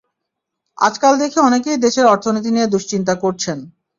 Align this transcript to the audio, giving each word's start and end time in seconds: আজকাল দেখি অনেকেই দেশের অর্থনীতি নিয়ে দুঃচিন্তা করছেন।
আজকাল 0.77 1.13
দেখি 1.19 1.37
অনেকেই 1.39 1.77
দেশের 1.85 2.05
অর্থনীতি 2.05 2.49
নিয়ে 2.51 2.71
দুঃচিন্তা 2.73 3.13
করছেন। 3.23 3.57